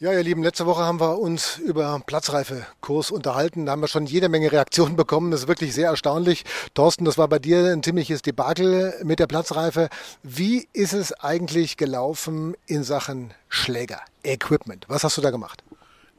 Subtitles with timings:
[0.00, 3.64] Ja, ihr Lieben, letzte Woche haben wir uns über Platzreife-Kurs unterhalten.
[3.64, 5.30] Da haben wir schon jede Menge Reaktionen bekommen.
[5.30, 6.44] Das ist wirklich sehr erstaunlich.
[6.74, 9.88] Thorsten, das war bei dir ein ziemliches Debakel mit der Platzreife.
[10.24, 14.84] Wie ist es eigentlich gelaufen in Sachen Schläger, Equipment?
[14.88, 15.62] Was hast du da gemacht?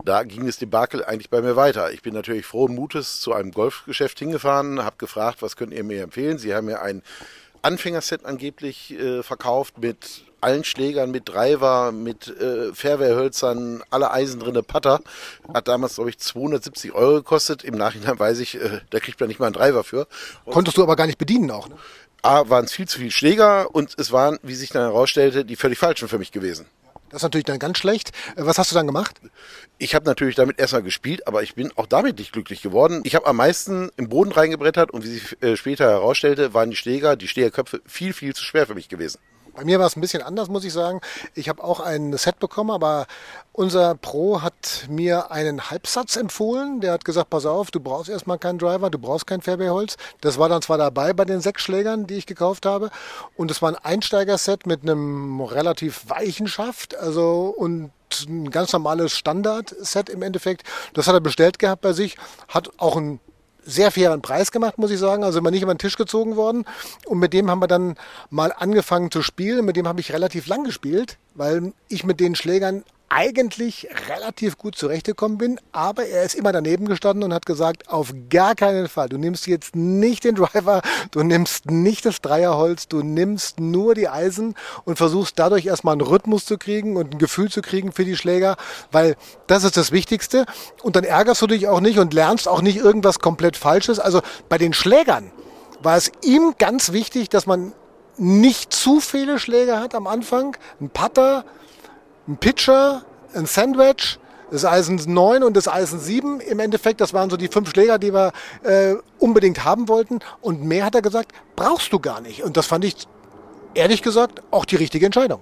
[0.05, 1.91] da ging das Debakel eigentlich bei mir weiter.
[1.91, 6.03] Ich bin natürlich frohen Mutes zu einem Golfgeschäft hingefahren, habe gefragt, was könnt ihr mir
[6.03, 6.37] empfehlen?
[6.37, 7.01] Sie haben mir ein
[7.63, 14.61] Anfängerset angeblich äh, verkauft mit allen Schlägern, mit Driver, mit äh, Fairway-Hölzern, alle Eisen drinne,
[14.61, 14.99] Putter.
[15.51, 17.63] Hat damals, glaube ich, 270 Euro gekostet.
[17.63, 20.07] Im Nachhinein weiß ich, äh, da kriegt man nicht mal einen Driver für.
[20.45, 21.75] Und Konntest du aber gar nicht bedienen auch, ne?
[22.21, 25.55] A, waren es viel zu viele Schläger und es waren, wie sich dann herausstellte, die
[25.55, 26.67] völlig falschen für mich gewesen.
[27.09, 28.11] Das ist natürlich dann ganz schlecht.
[28.35, 29.19] Äh, was hast du dann gemacht?
[29.79, 33.01] Ich habe natürlich damit erstmal gespielt, aber ich bin auch damit nicht glücklich geworden.
[33.03, 36.75] Ich habe am meisten im Boden reingebrettert und wie sich äh, später herausstellte, waren die
[36.75, 39.19] Schläger, die Schlägerköpfe viel, viel zu schwer für mich gewesen.
[39.55, 40.99] Bei mir war es ein bisschen anders, muss ich sagen.
[41.33, 43.07] Ich habe auch ein Set bekommen, aber
[43.53, 46.81] unser Pro hat mir einen Halbsatz empfohlen.
[46.81, 49.95] Der hat gesagt, pass auf, du brauchst erstmal keinen Driver, du brauchst kein Fairway-Holz.
[50.19, 52.89] Das war dann zwar dabei bei den sechs Schlägern, die ich gekauft habe.
[53.37, 56.95] Und es war ein Einsteigerset mit einem relativ weichen Schaft.
[56.97, 57.91] Also, und
[58.27, 60.63] ein ganz normales Standard-Set im Endeffekt.
[60.93, 62.17] Das hat er bestellt gehabt bei sich,
[62.49, 63.19] hat auch ein
[63.65, 65.23] sehr fairen Preis gemacht, muss ich sagen.
[65.23, 66.65] Also immer nicht über den Tisch gezogen worden.
[67.05, 67.95] Und mit dem haben wir dann
[68.29, 69.65] mal angefangen zu spielen.
[69.65, 72.83] Mit dem habe ich relativ lang gespielt, weil ich mit den Schlägern
[73.15, 78.13] eigentlich relativ gut zurechtgekommen bin, aber er ist immer daneben gestanden und hat gesagt, auf
[78.29, 79.07] gar keinen Fall.
[79.07, 84.09] Du nimmst jetzt nicht den Driver, du nimmst nicht das Dreierholz, du nimmst nur die
[84.09, 88.03] Eisen und versuchst dadurch erstmal einen Rhythmus zu kriegen und ein Gefühl zu kriegen für
[88.03, 88.57] die Schläger,
[88.91, 89.15] weil
[89.47, 90.45] das ist das Wichtigste.
[90.83, 93.97] Und dann ärgerst du dich auch nicht und lernst auch nicht irgendwas komplett Falsches.
[93.97, 95.31] Also bei den Schlägern
[95.81, 97.71] war es ihm ganz wichtig, dass man
[98.17, 100.57] nicht zu viele Schläge hat am Anfang.
[100.81, 101.45] Ein Putter,
[102.27, 103.03] ein Pitcher,
[103.33, 104.19] ein Sandwich,
[104.51, 107.01] das Eisen 9 und das Eisen 7 im Endeffekt.
[107.01, 108.31] Das waren so die fünf Schläger, die wir
[108.63, 110.19] äh, unbedingt haben wollten.
[110.41, 112.43] Und mehr hat er gesagt, brauchst du gar nicht.
[112.43, 112.95] Und das fand ich
[113.73, 115.41] ehrlich gesagt auch die richtige Entscheidung.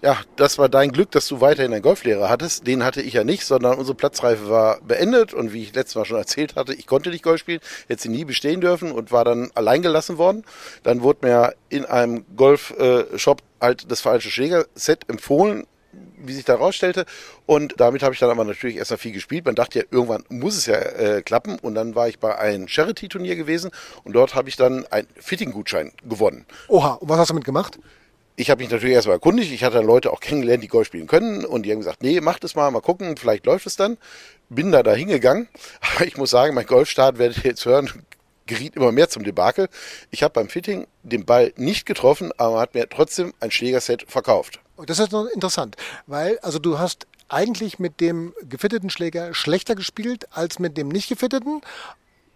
[0.00, 2.68] Ja, das war dein Glück, dass du weiterhin einen Golflehrer hattest.
[2.68, 5.34] Den hatte ich ja nicht, sondern unsere Platzreife war beendet.
[5.34, 8.08] Und wie ich letztes Mal schon erzählt hatte, ich konnte nicht Golf spielen, hätte sie
[8.08, 10.44] nie bestehen dürfen und war dann allein gelassen worden.
[10.84, 15.66] Dann wurde mir in einem Golfshop halt das falsche Schlägerset empfohlen
[16.24, 17.04] wie sich da rausstellte.
[17.46, 19.44] Und damit habe ich dann aber natürlich erstmal viel gespielt.
[19.44, 21.58] Man dachte ja, irgendwann muss es ja äh, klappen.
[21.58, 23.70] Und dann war ich bei einem Charity-Turnier gewesen
[24.04, 26.46] und dort habe ich dann einen Fitting-Gutschein gewonnen.
[26.68, 27.78] Oha, und was hast du damit gemacht?
[28.40, 29.50] Ich habe mich natürlich erstmal erkundigt.
[29.50, 31.44] Ich hatte dann Leute auch kennengelernt, die Golf spielen können.
[31.44, 33.98] Und die haben gesagt, nee, mach das mal, mal gucken, vielleicht läuft es dann.
[34.48, 35.48] Bin da da hingegangen.
[35.96, 37.90] Aber ich muss sagen, mein Golfstart, werdet ihr jetzt hören,
[38.46, 39.68] geriet immer mehr zum Debakel.
[40.12, 44.60] Ich habe beim Fitting den Ball nicht getroffen, aber hat mir trotzdem ein Schlägerset verkauft.
[44.78, 50.28] Oh, das ist interessant, weil also du hast eigentlich mit dem gefitteten Schläger schlechter gespielt
[50.30, 51.62] als mit dem nicht gefitteten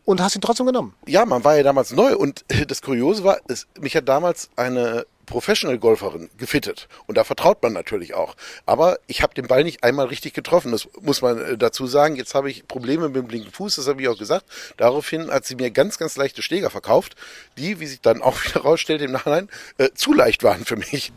[0.05, 0.93] und hast ihn trotzdem genommen.
[1.07, 5.07] Ja, man war ja damals neu und das Kuriose war, es, mich hat damals eine
[5.27, 6.89] Professional-Golferin gefittet.
[7.07, 8.35] Und da vertraut man natürlich auch.
[8.67, 10.73] Aber ich habe den Ball nicht einmal richtig getroffen.
[10.73, 12.17] Das muss man äh, dazu sagen.
[12.17, 14.45] Jetzt habe ich Probleme mit dem linken Fuß, das habe ich auch gesagt.
[14.79, 17.15] Daraufhin hat sie mir ganz, ganz leichte Schläger verkauft,
[17.57, 19.49] die, wie sich dann auch wieder rausstellt im Nachhinein,
[19.79, 21.13] äh, zu leicht waren für mich.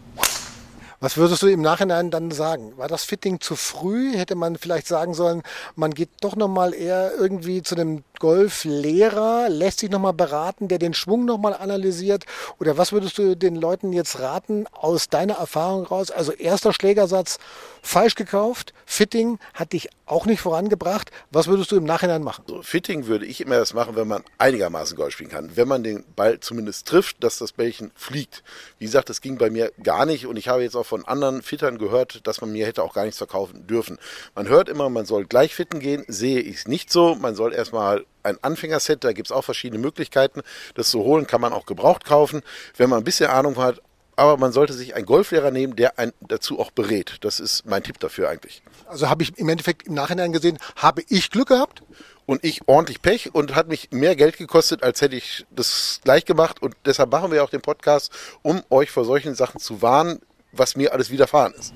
[1.06, 2.76] Was würdest du im Nachhinein dann sagen?
[2.78, 4.18] War das Fitting zu früh?
[4.18, 5.44] Hätte man vielleicht sagen sollen,
[5.76, 10.96] man geht doch nochmal eher irgendwie zu einem Golflehrer, lässt sich nochmal beraten, der den
[10.96, 12.26] Schwung nochmal analysiert?
[12.60, 16.10] Oder was würdest du den Leuten jetzt raten aus deiner Erfahrung raus?
[16.10, 17.38] Also erster Schlägersatz
[17.84, 21.12] falsch gekauft, Fitting hat dich auch nicht vorangebracht.
[21.32, 22.46] Was würdest du im Nachhinein machen?
[22.48, 25.56] So, Fitting würde ich immer erst machen, wenn man einigermaßen Golf spielen kann.
[25.56, 28.44] Wenn man den Ball zumindest trifft, dass das Bällchen fliegt.
[28.80, 31.42] Wie gesagt, das ging bei mir gar nicht und ich habe jetzt auch von anderen
[31.42, 33.98] Fittern gehört, dass man mir hätte auch gar nichts verkaufen dürfen.
[34.36, 37.16] Man hört immer, man soll gleich fitten gehen, sehe ich es nicht so.
[37.16, 40.42] Man soll erstmal ein Anfängerset, da gibt es auch verschiedene Möglichkeiten.
[40.76, 42.42] Das zu holen kann man auch gebraucht kaufen.
[42.78, 43.82] Wenn man ein bisschen Ahnung hat,
[44.16, 47.18] aber man sollte sich einen Golflehrer nehmen, der einen dazu auch berät.
[47.22, 48.62] Das ist mein Tipp dafür eigentlich.
[48.88, 51.84] Also habe ich im Endeffekt im Nachhinein gesehen, habe ich Glück gehabt?
[52.28, 56.26] Und ich ordentlich Pech und hat mich mehr Geld gekostet, als hätte ich das gleich
[56.26, 56.60] gemacht.
[56.60, 60.20] Und deshalb machen wir auch den Podcast, um euch vor solchen Sachen zu warnen,
[60.56, 61.74] was mir alles widerfahren ist.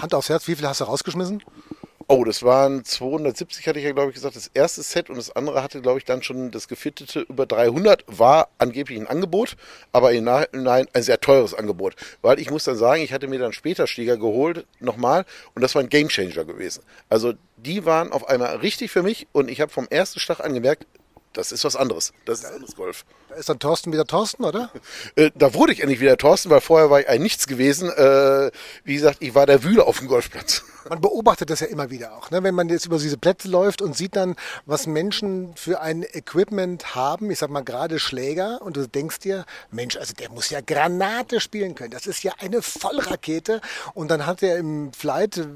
[0.00, 1.42] Hand aufs Herz, wie viel hast du rausgeschmissen?
[2.06, 5.34] Oh, das waren 270, hatte ich ja, glaube ich, gesagt, das erste Set und das
[5.34, 9.56] andere hatte, glaube ich, dann schon das gefittete über 300, war angeblich ein Angebot,
[9.90, 11.96] aber im Nachhinein ein sehr teures Angebot.
[12.20, 15.24] Weil ich muss dann sagen, ich hatte mir dann später Schläger geholt, nochmal,
[15.54, 16.82] und das war ein Gamechanger gewesen.
[17.08, 20.86] Also die waren auf einmal richtig für mich und ich habe vom ersten Schlag angemerkt,
[21.34, 22.12] das ist was anderes.
[22.24, 23.04] Das ist anderes Golf.
[23.28, 24.70] Da ist dann Thorsten wieder Thorsten, oder?
[25.16, 27.90] Äh, da wurde ich endlich wieder Thorsten, weil vorher war ich ein Nichts gewesen.
[27.90, 28.50] Äh,
[28.84, 30.64] wie gesagt, ich war der Wühle auf dem Golfplatz.
[30.88, 32.42] Man beobachtet das ja immer wieder auch, ne?
[32.42, 34.36] wenn man jetzt über diese Plätze läuft und sieht dann,
[34.66, 37.30] was Menschen für ein Equipment haben.
[37.30, 41.40] Ich sag mal gerade Schläger und du denkst dir, Mensch, also der muss ja Granate
[41.40, 41.90] spielen können.
[41.90, 43.60] Das ist ja eine Vollrakete.
[43.94, 45.46] Und dann hat er im Flight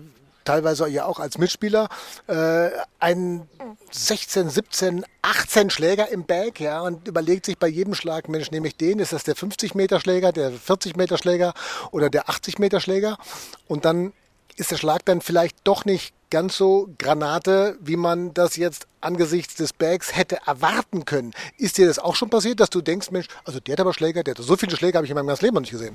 [0.49, 1.89] teilweise ja auch als Mitspieler,
[2.27, 3.49] äh, einen
[3.91, 8.69] 16, 17, 18 Schläger im Bag, ja, und überlegt sich bei jedem Schlag, Mensch, nehme
[8.69, 11.53] ich den, ist das der 50 Meter Schläger, der 40 Meter Schläger
[11.91, 13.19] oder der 80 Meter Schläger?
[13.67, 14.15] Und dann
[14.57, 19.55] ist der Schlag dann vielleicht doch nicht ganz so Granate, wie man das jetzt angesichts
[19.55, 21.33] des Bags hätte erwarten können.
[21.57, 24.23] Ist dir das auch schon passiert, dass du denkst, Mensch, also der hat aber Schläger,
[24.23, 25.95] der hat so viele Schläger habe ich in meinem ganzen Leben noch nicht gesehen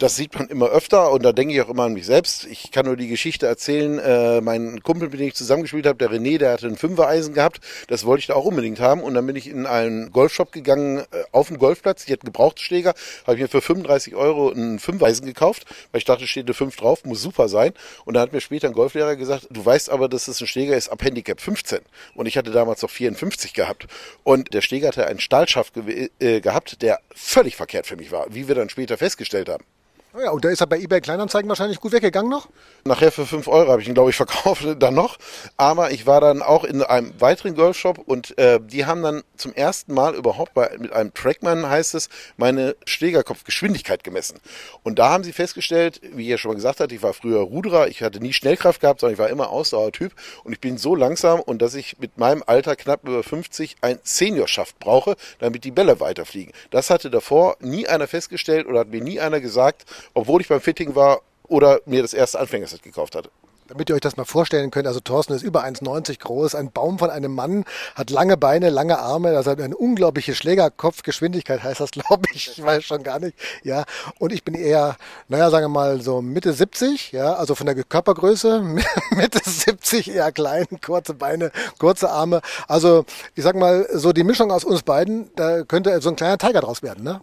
[0.00, 2.46] das sieht man immer öfter und da denke ich auch immer an mich selbst.
[2.46, 3.98] Ich kann nur die Geschichte erzählen.
[3.98, 7.60] Äh, mein Kumpel, mit dem ich zusammengespielt habe, der René, der hatte ein Fünfer-Eisen gehabt.
[7.88, 9.02] Das wollte ich da auch unbedingt haben.
[9.02, 12.06] Und dann bin ich in einen Golfshop gegangen äh, auf dem Golfplatz.
[12.06, 12.94] Die hatten Gebrauchtschläger.
[13.26, 16.76] Habe ich mir für 35 Euro einen Fünfer-Eisen gekauft, weil ich dachte, steht eine 5
[16.76, 17.72] drauf, muss super sein.
[18.06, 20.76] Und dann hat mir später ein Golflehrer gesagt, du weißt aber, dass es ein Schläger
[20.76, 21.80] ist ab Handicap 15.
[22.14, 23.86] Und ich hatte damals noch 54 gehabt.
[24.22, 28.26] Und der Schläger hatte einen Stahlschaft ge äh, gehabt, der völlig verkehrt für mich war,
[28.32, 29.64] wie wir dann später festgestellt haben.
[30.12, 32.48] Oh ja, und da ist er bei eBay Kleinanzeigen wahrscheinlich gut weggegangen noch?
[32.84, 35.18] Nachher für 5 Euro habe ich ihn, glaube ich, verkauft dann noch.
[35.56, 39.54] Aber ich war dann auch in einem weiteren Golfshop und äh, die haben dann zum
[39.54, 44.40] ersten Mal überhaupt bei, mit einem Trackman, heißt es, meine Schlägerkopfgeschwindigkeit gemessen.
[44.82, 47.86] Und da haben sie festgestellt, wie ja schon mal gesagt hatte, ich war früher Ruderer,
[47.86, 50.12] ich hatte nie Schnellkraft gehabt, sondern ich war immer Ausdauertyp
[50.42, 54.00] und ich bin so langsam und dass ich mit meinem Alter knapp über 50 ein
[54.02, 56.52] Seniorschaft brauche, damit die Bälle weiterfliegen.
[56.70, 60.60] Das hatte davor nie einer festgestellt oder hat mir nie einer gesagt, obwohl ich beim
[60.60, 63.30] Fitting war oder mir das erste Anfängerset gekauft hatte.
[63.70, 66.98] Damit ihr euch das mal vorstellen könnt, also Thorsten ist über 1,90 groß, ein Baum
[66.98, 67.64] von einem Mann,
[67.94, 72.82] hat lange Beine, lange Arme, also eine unglaubliche Schlägerkopfgeschwindigkeit heißt das, glaube ich, ich weiß
[72.82, 73.84] schon gar nicht, ja.
[74.18, 74.96] Und ich bin eher,
[75.28, 78.60] naja, sagen wir mal so Mitte 70, ja, also von der Körpergröße,
[79.12, 82.40] Mitte 70, eher klein, kurze Beine, kurze Arme.
[82.66, 83.04] Also
[83.36, 86.62] ich sag mal, so die Mischung aus uns beiden, da könnte so ein kleiner Tiger
[86.62, 87.20] draus werden, ne?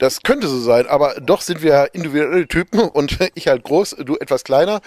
[0.00, 4.16] Das könnte so sein, aber doch sind wir individuelle Typen und ich halt groß, du
[4.16, 4.80] etwas kleiner.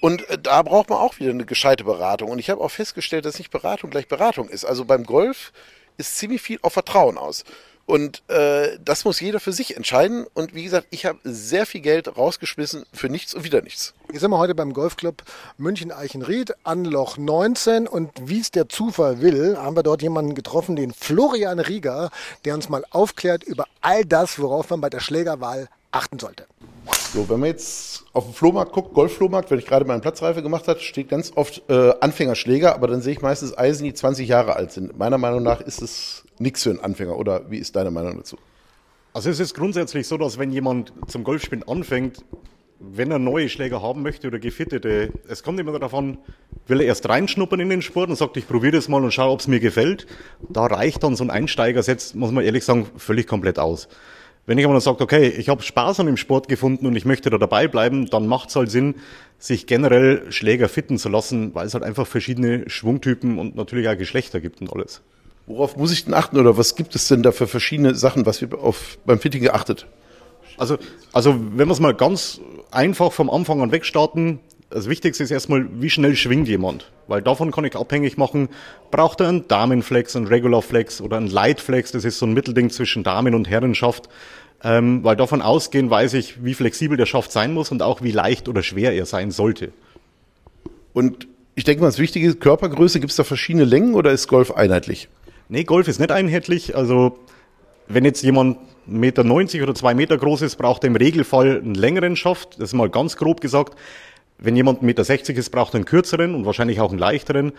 [0.00, 2.30] Und äh, da braucht man auch wieder eine gescheite Beratung.
[2.30, 4.64] Und ich habe auch festgestellt, dass nicht Beratung gleich Beratung ist.
[4.64, 5.52] Also beim Golf
[5.98, 7.44] ist ziemlich viel auf Vertrauen aus.
[7.86, 10.26] Und äh, das muss jeder für sich entscheiden.
[10.32, 13.92] Und wie gesagt, ich habe sehr viel Geld rausgeschmissen für nichts und wieder nichts.
[14.10, 15.22] Hier sind wir heute beim Golfclub
[15.58, 17.86] München-Eichenried an Loch 19.
[17.86, 22.10] Und wie es der Zufall will, haben wir dort jemanden getroffen, den Florian Rieger,
[22.44, 26.46] der uns mal aufklärt über all das, worauf man bei der Schlägerwahl achten sollte.
[27.14, 30.66] So, wenn man jetzt auf den Flohmarkt guckt, Golfflohmarkt, wenn ich gerade meine Platzreife gemacht
[30.66, 34.56] habe, steht ganz oft äh, Anfängerschläger, aber dann sehe ich meistens Eisen, die 20 Jahre
[34.56, 34.98] alt sind.
[34.98, 38.36] Meiner Meinung nach ist es nichts für einen Anfänger, oder wie ist deine Meinung dazu?
[39.12, 42.24] Also es ist grundsätzlich so, dass wenn jemand zum Golfspielen anfängt,
[42.80, 46.18] wenn er neue Schläger haben möchte oder gefittete, es kommt immer davon,
[46.66, 49.30] will er erst reinschnuppern in den Sport und sagt, ich probiere das mal und schaue,
[49.30, 50.08] ob es mir gefällt.
[50.48, 53.88] Da reicht dann so ein Einsteigerset, muss man ehrlich sagen, völlig komplett aus.
[54.46, 57.06] Wenn ich aber dann sage, okay, ich habe Spaß an dem Sport gefunden und ich
[57.06, 58.96] möchte da dabei bleiben, dann macht es halt Sinn,
[59.38, 63.96] sich generell Schläger fitten zu lassen, weil es halt einfach verschiedene Schwungtypen und natürlich auch
[63.96, 65.00] Geschlechter gibt und alles.
[65.46, 68.40] Worauf muss ich denn achten oder was gibt es denn da für verschiedene Sachen, was
[68.40, 69.86] wir auf, beim Fitting geachtet?
[70.56, 70.78] Also,
[71.12, 75.66] also wenn wir es mal ganz einfach vom Anfang an wegstarten, das Wichtigste ist erstmal,
[75.80, 76.90] wie schnell schwingt jemand.
[77.06, 78.48] Weil davon kann ich abhängig machen,
[78.90, 82.32] braucht er einen Damenflex, einen Regular Flex oder einen Light Flex, das ist so ein
[82.32, 84.08] Mittelding zwischen Damen- und Herrenschaft.
[84.62, 88.12] Ähm, weil davon ausgehend weiß ich, wie flexibel der Schaft sein muss und auch wie
[88.12, 89.72] leicht oder schwer er sein sollte.
[90.94, 92.98] Und ich denke mal, das Wichtige ist Körpergröße.
[92.98, 95.08] Gibt es da verschiedene Längen oder ist Golf einheitlich?
[95.48, 96.74] Nee, Golf ist nicht einheitlich.
[96.74, 97.18] Also
[97.88, 98.56] wenn jetzt jemand
[98.88, 102.54] 1,90 Meter oder zwei Meter groß ist, braucht er im Regelfall einen längeren Schaft.
[102.54, 103.78] Das ist mal ganz grob gesagt.
[104.44, 107.52] Wenn jemand 1,60 Meter ist, braucht er einen kürzeren und wahrscheinlich auch einen leichteren.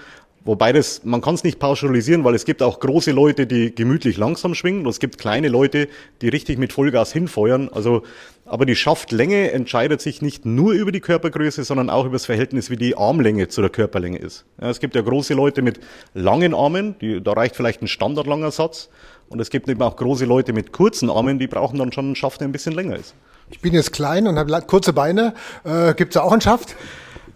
[0.44, 4.18] Wobei das, man kann es nicht pauschalisieren, weil es gibt auch große Leute, die gemütlich
[4.18, 5.88] langsam schwingen und es gibt kleine Leute,
[6.22, 7.70] die richtig mit Vollgas hinfeuern.
[7.70, 8.04] Also,
[8.46, 12.70] aber die Schaftlänge entscheidet sich nicht nur über die Körpergröße, sondern auch über das Verhältnis,
[12.70, 14.46] wie die Armlänge zu der Körperlänge ist.
[14.62, 15.80] Ja, es gibt ja große Leute mit
[16.13, 18.89] langen Armen, die, da reicht vielleicht ein standardlanger Satz.
[19.30, 22.15] Und es gibt eben auch große Leute mit kurzen Armen, die brauchen dann schon einen
[22.15, 23.15] Schaft, der ein bisschen länger ist.
[23.52, 25.36] Ich bin jetzt klein und habe kurze Beine.
[25.64, 26.75] Äh, Gibt es auch einen Schaft?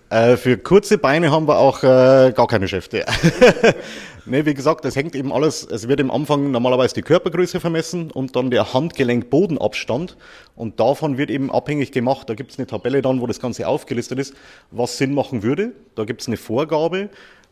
[0.10, 3.06] Äh, für kurze Beine haben wir auch äh, gar keine Schäfte.
[4.25, 8.10] ne, wie gesagt, das hängt eben alles, es wird im Anfang normalerweise die Körpergröße vermessen
[8.10, 10.18] und dann der Handgelenk-Bodenabstand
[10.56, 13.68] und davon wird eben abhängig gemacht, da gibt es eine Tabelle dann, wo das Ganze
[13.68, 14.34] aufgelistet ist,
[14.72, 15.74] was Sinn machen würde.
[15.94, 17.10] Da gibt es eine Vorgabe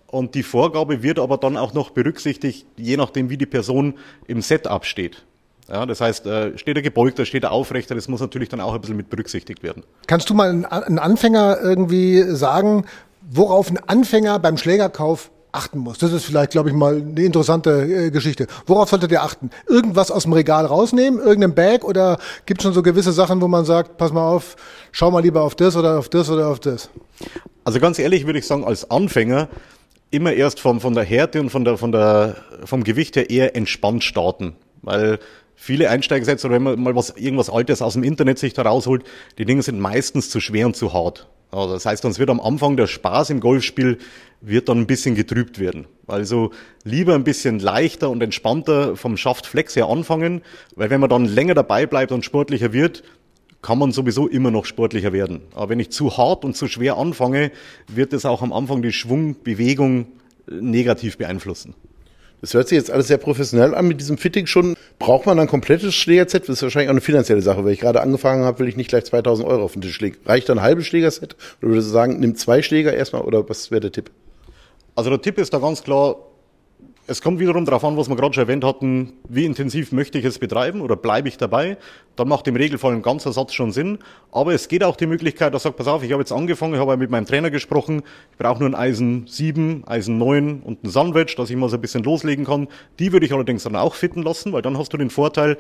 [0.08, 4.42] und die Vorgabe wird aber dann auch noch berücksichtigt, je nachdem, wie die Person im
[4.42, 5.28] Setup steht.
[5.70, 8.74] Ja, das heißt, äh, steht er gebeugter, steht er aufrechter, das muss natürlich dann auch
[8.74, 9.84] ein bisschen mit berücksichtigt werden.
[10.08, 12.86] Kannst du mal einen Anfänger irgendwie sagen,
[13.30, 15.98] worauf ein Anfänger beim Schlägerkauf achten muss.
[15.98, 18.48] Das ist vielleicht, glaube ich, mal eine interessante äh, Geschichte.
[18.66, 19.50] Worauf sollte der achten?
[19.68, 23.48] Irgendwas aus dem Regal rausnehmen, irgendein Bag oder gibt es schon so gewisse Sachen, wo
[23.48, 24.56] man sagt, pass mal auf,
[24.92, 26.90] schau mal lieber auf das oder auf das oder auf das?
[27.64, 29.50] Also ganz ehrlich würde ich sagen, als Anfänger
[30.12, 33.56] immer erst vom, von der Härte und von der, von der, vom Gewicht her eher
[33.56, 34.56] entspannt starten.
[34.82, 35.20] Weil
[35.58, 38.62] viele Einsteiger jetzt, oder wenn man mal was, irgendwas Altes aus dem Internet sich da
[38.62, 39.04] rausholt,
[39.38, 41.28] die Dinge sind meistens zu schwer und zu hart.
[41.52, 43.98] Also das heißt, uns wird am Anfang der Spaß im Golfspiel
[44.42, 45.88] wird dann ein bisschen getrübt werden.
[46.06, 46.52] Also
[46.84, 50.42] lieber ein bisschen leichter und entspannter vom Schaftflex her anfangen,
[50.76, 53.04] weil wenn man dann länger dabei bleibt und sportlicher wird,
[53.62, 55.42] kann man sowieso immer noch sportlicher werden.
[55.56, 57.52] Aber wenn ich zu hart und zu schwer anfange,
[57.88, 60.08] wird es auch am Anfang die Schwungbewegung
[60.50, 61.74] negativ beeinflussen.
[62.42, 64.76] Das hört sich jetzt alles sehr professionell an mit diesem Fitting schon.
[65.00, 66.44] Braucht man ein komplettes Schlägerset?
[66.44, 67.66] Das ist wahrscheinlich auch eine finanzielle Sache.
[67.66, 70.18] Weil ich gerade angefangen habe, will ich nicht gleich 2000 Euro auf den Tisch legen.
[70.26, 71.36] Reicht ein halbes Schlägerset?
[71.62, 73.24] Oder würdest du sagen, nimm zwei Schläger erstmal?
[73.24, 74.12] Oder was wäre der Tipp?
[74.96, 76.16] Also der Tipp ist da ganz klar,
[77.10, 80.26] es kommt wiederum darauf an, was wir gerade schon erwähnt hatten, wie intensiv möchte ich
[80.26, 81.78] es betreiben oder bleibe ich dabei.
[82.18, 84.00] Dann macht im Regelfall ein ganzer Satz schon Sinn.
[84.30, 86.80] Aber es geht auch die Möglichkeit, dass sagt, pass auf, ich habe jetzt angefangen, ich
[86.82, 90.90] habe mit meinem Trainer gesprochen, ich brauche nur ein Eisen 7, Eisen 9 und ein
[90.90, 92.68] Sandwich, dass ich mal so ein bisschen loslegen kann.
[93.00, 95.58] Die würde ich allerdings dann auch fitten lassen, weil dann hast du den Vorteil,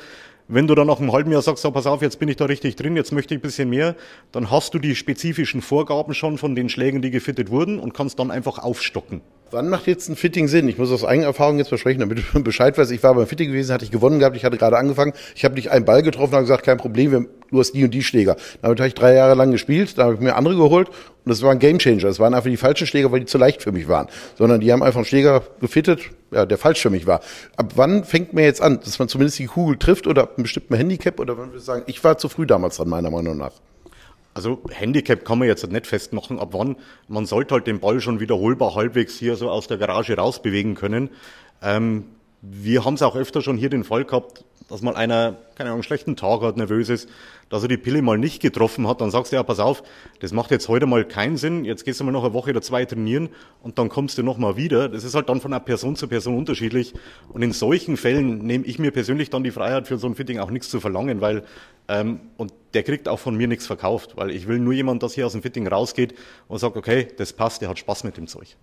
[0.48, 2.46] wenn du dann nach einem halben Jahr sagst, so, pass auf, jetzt bin ich da
[2.46, 3.96] richtig drin, jetzt möchte ich ein bisschen mehr,
[4.32, 8.20] dann hast du die spezifischen Vorgaben schon von den Schlägen, die gefittet wurden und kannst
[8.20, 9.22] dann einfach aufstocken.
[9.52, 10.68] Wann macht jetzt ein Fitting Sinn?
[10.68, 12.92] Ich muss aus eigener Erfahrung jetzt versprechen, damit du Bescheid weißt.
[12.92, 15.14] Ich war beim Fitting gewesen, hatte ich gewonnen gehabt, ich hatte gerade angefangen.
[15.36, 18.04] Ich habe nicht einen Ball getroffen, habe gesagt, kein Problem, du hast die und die
[18.04, 18.36] Schläger.
[18.62, 20.90] Damit habe ich drei Jahre lang gespielt, da habe ich mir andere geholt
[21.28, 22.04] und das war ein Gamechanger.
[22.04, 24.08] Das waren einfach die falschen Schläger, weil die zu leicht für mich waren.
[24.38, 26.00] Sondern die haben einfach einen Schläger gefittet,
[26.32, 27.20] ja, der falsch für mich war.
[27.58, 30.44] Ab wann fängt man jetzt an, dass man zumindest die Kugel trifft oder ab einem
[30.44, 33.52] bestimmten Handicap oder würde ich sagen, ich war zu früh damals dran, meiner Meinung nach.
[34.34, 36.78] Also Handicap kann man jetzt nicht festmachen, ab wann.
[37.10, 41.10] Man sollte halt den Ball schon wiederholbar halbwegs hier so aus der Garage rausbewegen können.
[41.62, 42.06] Ähm,
[42.42, 45.84] wir haben es auch öfter schon hier den Fall gehabt, dass mal einer, keine Ahnung,
[45.84, 47.10] schlechten Tag hat, nervös ist,
[47.50, 49.84] dass er die Pille mal nicht getroffen hat, dann sagst du ja, pass auf,
[50.20, 52.62] das macht jetzt heute mal keinen Sinn, jetzt gehst du mal noch eine Woche oder
[52.62, 53.30] zwei trainieren
[53.62, 54.90] und dann kommst du noch mal wieder.
[54.90, 56.94] Das ist halt dann von einer Person zu Person unterschiedlich
[57.30, 60.40] und in solchen Fällen nehme ich mir persönlich dann die Freiheit, für so ein Fitting
[60.40, 61.44] auch nichts zu verlangen, weil,
[61.88, 65.14] ähm, und der kriegt auch von mir nichts verkauft, weil ich will nur jemand, dass
[65.14, 66.14] hier aus dem Fitting rausgeht
[66.48, 68.58] und sagt, okay, das passt, der hat Spaß mit dem Zeug.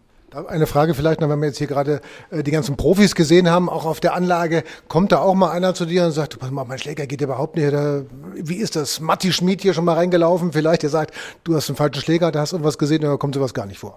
[0.48, 2.00] Eine Frage vielleicht noch, wenn wir jetzt hier gerade
[2.30, 5.74] äh, die ganzen Profis gesehen haben, auch auf der Anlage, kommt da auch mal einer
[5.74, 7.68] zu dir und sagt, du pass mal, mein Schläger geht überhaupt nicht.
[7.68, 9.00] Oder, wie ist das?
[9.00, 10.52] Matti Schmid hier schon mal reingelaufen?
[10.52, 11.14] Vielleicht, der sagt,
[11.44, 13.96] du hast einen falschen Schläger, da hast irgendwas gesehen, da kommt sowas gar nicht vor.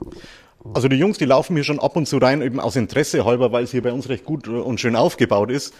[0.73, 3.51] Also die Jungs, die laufen hier schon ab und zu rein, eben aus Interesse halber,
[3.51, 5.73] weil es hier bei uns recht gut und schön aufgebaut ist.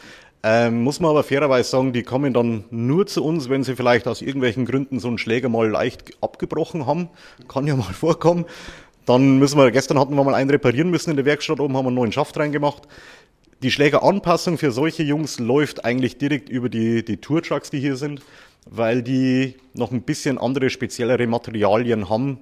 [0.43, 4.07] Ähm, muss man aber fairerweise sagen, die kommen dann nur zu uns, wenn sie vielleicht
[4.07, 7.09] aus irgendwelchen Gründen so einen Schläger mal leicht abgebrochen haben.
[7.47, 8.45] Kann ja mal vorkommen.
[9.07, 11.85] Dann müssen wir, gestern hatten wir mal einen reparieren müssen in der Werkstatt, oben haben
[11.85, 12.83] wir einen neuen Schaft reingemacht.
[13.63, 18.21] Die Schlägeranpassung für solche Jungs läuft eigentlich direkt über die, die Tour-Trucks, die hier sind,
[18.69, 22.39] weil die noch ein bisschen andere, speziellere Materialien haben,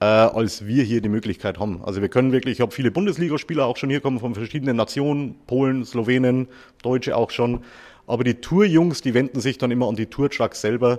[0.00, 1.80] äh, als wir hier die Möglichkeit haben.
[1.84, 5.36] Also wir können wirklich, ich habe viele Bundesligaspieler auch schon hier kommen von verschiedenen Nationen,
[5.46, 6.48] Polen, Slowenen,
[6.82, 7.60] Deutsche auch schon.
[8.08, 10.98] Aber die Tour-Jungs, die wenden sich dann immer an die Tour-Trucks selber,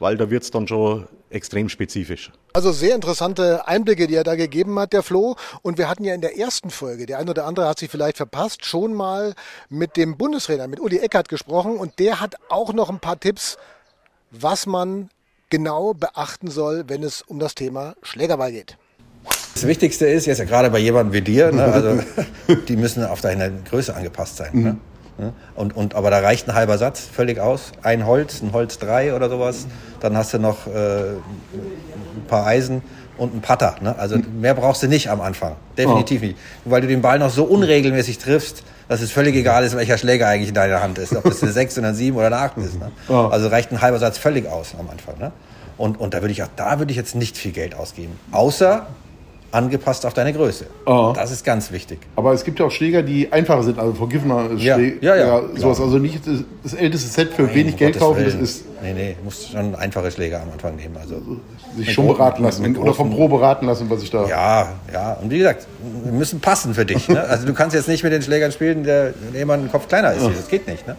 [0.00, 2.32] weil da wird's dann schon extrem spezifisch.
[2.52, 5.36] Also sehr interessante Einblicke, die er da gegeben hat, der Flo.
[5.62, 8.16] Und wir hatten ja in der ersten Folge, der eine oder andere hat sich vielleicht
[8.16, 9.34] verpasst, schon mal
[9.68, 11.76] mit dem Bundestrainer, mit Uli Eckert gesprochen.
[11.76, 13.56] Und der hat auch noch ein paar Tipps,
[14.32, 15.10] was man
[15.50, 18.76] genau beachten soll, wenn es um das Thema Schlägerball geht.
[19.54, 22.00] Das Wichtigste ist, jetzt ja gerade bei jemandem wie dir, ne, also
[22.68, 24.50] die müssen auf deine Größe angepasst sein.
[24.54, 24.76] Ne?
[25.54, 27.72] Und, und, aber da reicht ein halber Satz völlig aus.
[27.82, 29.66] Ein Holz, ein Holz 3 oder sowas.
[30.00, 32.82] Dann hast du noch äh, ein paar Eisen
[33.18, 33.76] und ein Putter.
[33.80, 33.94] Ne?
[33.98, 35.56] Also mehr brauchst du nicht am Anfang.
[35.76, 36.26] Definitiv oh.
[36.26, 36.38] nicht.
[36.64, 40.26] Weil du den Ball noch so unregelmäßig triffst, dass es völlig egal ist, welcher Schläger
[40.26, 41.14] eigentlich in deiner Hand ist.
[41.14, 42.78] Ob das eine 6 oder eine 7 oder eine 8 ist.
[42.78, 42.90] Ne?
[43.08, 43.28] Oh.
[43.30, 45.18] Also reicht ein halber Satz völlig aus am Anfang.
[45.18, 45.32] Ne?
[45.76, 48.18] Und, und da würde ich auch, da würde ich jetzt nicht viel Geld ausgeben.
[48.32, 48.86] Außer
[49.52, 50.66] angepasst auf deine Größe.
[50.86, 51.12] Ah.
[51.14, 51.98] Das ist ganz wichtig.
[52.16, 54.96] Aber es gibt ja auch Schläger, die einfacher sind, also Forgivener Ja, Schläger.
[55.02, 55.76] ja, ja, sowas.
[55.78, 55.86] klar.
[55.86, 58.44] Also nicht das, das älteste Set für Nein, wenig Geld Gottes kaufen, das Willen.
[58.44, 60.96] ist Nee, nee, du musst schon einfache Schläger am Anfang nehmen.
[60.98, 61.16] Also,
[61.76, 64.26] sich Mit schon großen- beraten lassen mit oder vom Pro beraten lassen, was ich da.
[64.26, 65.12] ja, ja.
[65.20, 65.66] Und wie gesagt,
[66.04, 67.06] wir müssen passen für dich.
[67.08, 67.20] Ne?
[67.20, 70.24] Also du kannst jetzt nicht mit den Schlägern spielen, der jemand einen Kopf kleiner ist.
[70.26, 70.86] Das geht nicht.
[70.86, 70.96] Ne?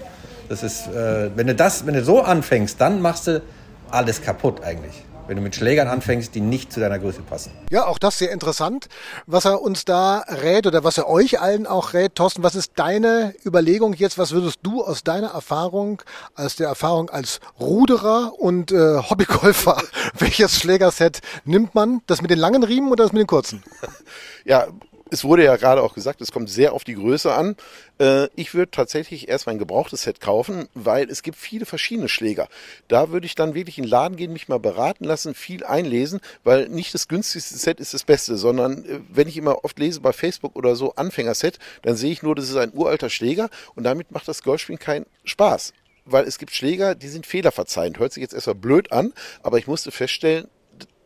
[0.48, 3.42] Das ist, äh, wenn du das, wenn du so anfängst, dann machst du
[3.90, 5.04] alles kaputt eigentlich.
[5.32, 7.54] Wenn du mit Schlägern anfängst, die nicht zu deiner Größe passen.
[7.70, 8.90] Ja, auch das sehr interessant,
[9.28, 12.16] was er uns da rät oder was er euch allen auch rät.
[12.16, 14.18] Thorsten, was ist deine Überlegung jetzt?
[14.18, 16.02] Was würdest du aus deiner Erfahrung,
[16.36, 19.82] aus der Erfahrung als Ruderer und äh, Hobbygolfer,
[20.20, 22.02] welches Schlägerset nimmt man?
[22.08, 23.64] Das mit den langen Riemen oder das mit den kurzen?
[24.44, 24.68] Ja,
[25.12, 27.58] es wurde ja gerade auch gesagt, es kommt sehr auf die Größe an.
[28.00, 32.08] Äh, ich würde tatsächlich erst mal ein gebrauchtes Set kaufen, weil es gibt viele verschiedene
[32.08, 32.48] Schläger.
[32.88, 36.22] Da würde ich dann wirklich in den Laden gehen, mich mal beraten lassen, viel einlesen,
[36.46, 40.00] weil nicht das günstigste Set ist das Beste, sondern äh, wenn ich immer oft lese
[40.00, 43.84] bei Facebook oder so Anfängerset, dann sehe ich nur, das ist ein uralter Schläger und
[43.84, 45.74] damit macht das Golfspielen keinen Spaß.
[46.06, 48.00] Weil es gibt Schläger, die sind fehlerverzeihend.
[48.00, 49.14] Hört sich jetzt erstmal blöd an,
[49.44, 50.48] aber ich musste feststellen,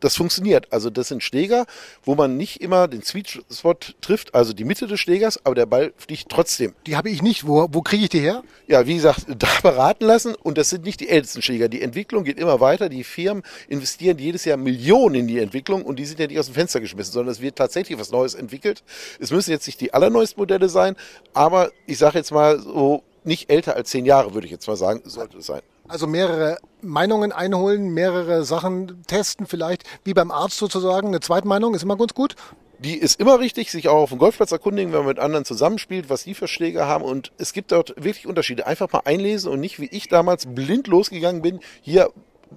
[0.05, 0.71] das funktioniert.
[0.71, 1.65] Also das sind Schläger,
[2.03, 5.65] wo man nicht immer den Sweet Spot trifft, also die Mitte des Schlägers, aber der
[5.65, 6.75] Ball fliegt trotzdem.
[6.85, 7.47] Die habe ich nicht.
[7.47, 8.43] Wo, wo kriege ich die her?
[8.67, 11.69] Ja, wie gesagt, da beraten lassen und das sind nicht die ältesten Schläger.
[11.69, 12.87] Die Entwicklung geht immer weiter.
[12.87, 16.45] Die Firmen investieren jedes Jahr Millionen in die Entwicklung und die sind ja nicht aus
[16.45, 18.83] dem Fenster geschmissen, sondern es wird tatsächlich was Neues entwickelt.
[19.19, 20.95] Es müssen jetzt nicht die allerneuesten Modelle sein,
[21.33, 24.77] aber ich sage jetzt mal so nicht älter als zehn Jahre, würde ich jetzt mal
[24.77, 25.61] sagen, sollte es sein.
[25.87, 31.07] Also mehrere Meinungen einholen, mehrere Sachen testen vielleicht, wie beim Arzt sozusagen.
[31.07, 32.35] Eine Zweitmeinung ist immer ganz gut.
[32.79, 36.09] Die ist immer richtig, sich auch auf dem Golfplatz erkundigen, wenn man mit anderen zusammenspielt,
[36.09, 37.03] was die für Schläger haben.
[37.03, 38.67] Und es gibt dort wirklich Unterschiede.
[38.67, 42.09] Einfach mal einlesen und nicht wie ich damals blind losgegangen bin, hier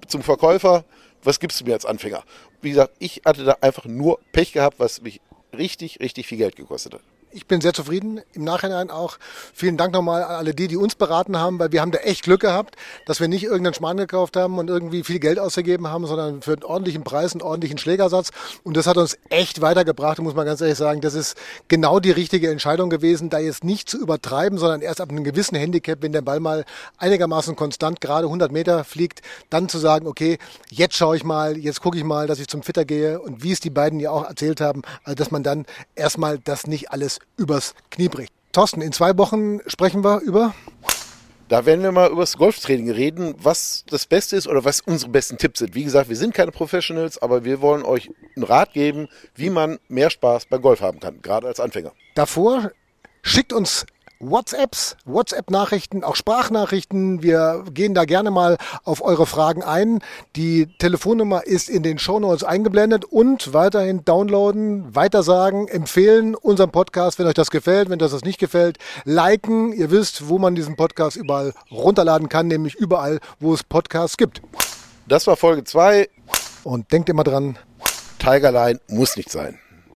[0.07, 0.83] zum Verkäufer,
[1.23, 2.23] was gibst du mir als Anfänger?
[2.61, 5.21] Wie gesagt, ich hatte da einfach nur Pech gehabt, was mich
[5.57, 7.01] richtig, richtig viel Geld gekostet hat.
[7.31, 8.21] Ich bin sehr zufrieden.
[8.33, 9.19] Im Nachhinein auch
[9.53, 12.23] vielen Dank nochmal an alle die, die uns beraten haben, weil wir haben da echt
[12.23, 16.07] Glück gehabt, dass wir nicht irgendeinen Schmarrn gekauft haben und irgendwie viel Geld ausgegeben haben,
[16.07, 18.31] sondern für einen ordentlichen Preis, einen ordentlichen Schlägersatz.
[18.63, 21.01] Und das hat uns echt weitergebracht, muss man ganz ehrlich sagen.
[21.01, 25.09] Das ist genau die richtige Entscheidung gewesen, da jetzt nicht zu übertreiben, sondern erst ab
[25.09, 26.65] einem gewissen Handicap, wenn der Ball mal
[26.97, 29.21] einigermaßen konstant gerade 100 Meter fliegt,
[29.51, 30.39] dann zu sagen, okay,
[30.71, 33.51] jetzt schaue ich mal, jetzt gucke ich mal, dass ich zum Fitter gehe und wie
[33.51, 37.18] es die beiden ja auch erzählt haben, also dass man dann erstmal das nicht alles
[37.37, 38.33] übers Knie bricht.
[38.51, 40.53] Thorsten, in zwei Wochen sprechen wir über
[41.49, 45.11] Da werden wir mal über das Golftraining reden, was das Beste ist oder was unsere
[45.11, 45.75] besten Tipps sind.
[45.75, 49.79] Wie gesagt, wir sind keine Professionals, aber wir wollen euch einen Rat geben, wie man
[49.87, 51.91] mehr Spaß beim Golf haben kann, gerade als Anfänger.
[52.15, 52.71] davor.
[53.21, 53.85] Schickt uns
[54.21, 57.23] WhatsApps, WhatsApp-Nachrichten, auch Sprachnachrichten.
[57.23, 59.99] Wir gehen da gerne mal auf eure Fragen ein.
[60.35, 67.27] Die Telefonnummer ist in den Shownotes eingeblendet und weiterhin downloaden, weitersagen, empfehlen unseren Podcast, wenn
[67.27, 67.89] euch das gefällt.
[67.89, 69.71] Wenn euch das nicht gefällt, liken.
[69.71, 74.41] Ihr wisst, wo man diesen Podcast überall runterladen kann, nämlich überall, wo es Podcasts gibt.
[75.07, 76.09] Das war Folge 2.
[76.65, 77.57] Und denkt immer dran,
[78.19, 79.59] Tigerline muss nicht sein.